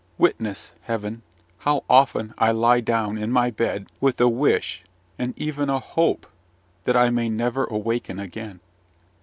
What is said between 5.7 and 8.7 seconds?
hope, that I may never awaken again.